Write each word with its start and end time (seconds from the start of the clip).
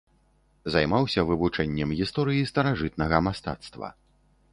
Займаўся 0.75 1.25
вывучэннем 1.31 1.89
гісторыі 1.99 2.47
старажытнага 2.53 3.17
мастацтва. 3.27 3.91